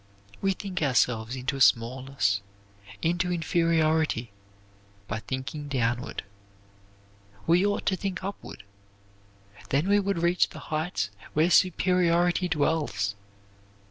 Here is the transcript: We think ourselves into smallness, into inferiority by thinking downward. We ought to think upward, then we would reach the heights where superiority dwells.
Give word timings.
We 0.41 0.53
think 0.53 0.81
ourselves 0.81 1.35
into 1.35 1.59
smallness, 1.61 2.41
into 3.03 3.31
inferiority 3.31 4.31
by 5.07 5.19
thinking 5.19 5.67
downward. 5.67 6.23
We 7.45 7.63
ought 7.63 7.85
to 7.85 7.95
think 7.95 8.23
upward, 8.23 8.63
then 9.69 9.87
we 9.87 9.99
would 9.99 10.23
reach 10.23 10.49
the 10.49 10.57
heights 10.73 11.11
where 11.35 11.51
superiority 11.51 12.47
dwells. 12.47 13.13